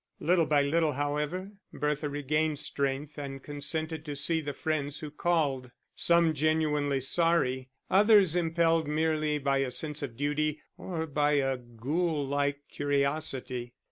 Little 0.19 0.47
by 0.47 0.63
little, 0.63 0.93
however, 0.93 1.51
Bertha 1.71 2.09
regained 2.09 2.57
strength 2.57 3.19
and 3.19 3.43
consented 3.43 4.03
to 4.05 4.15
see 4.15 4.41
the 4.41 4.51
friends 4.51 4.97
who 5.01 5.11
called, 5.11 5.69
some 5.95 6.33
genuinely 6.33 6.99
sorry, 6.99 7.69
others 7.87 8.35
impelled 8.35 8.87
merely 8.87 9.37
by 9.37 9.59
a 9.59 9.69
sense 9.69 10.01
of 10.01 10.17
duty 10.17 10.59
or 10.75 11.05
by 11.05 11.33
a 11.33 11.55
ghoul 11.55 12.25
like 12.25 12.67
curiosity. 12.67 13.75